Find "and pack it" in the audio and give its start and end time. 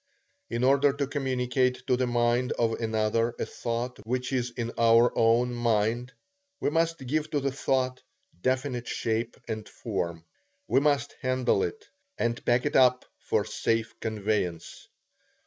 12.17-12.75